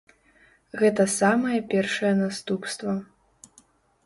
Гэта 0.79 1.05
самае 1.17 1.59
першае 1.75 2.13
наступства. 2.23 2.91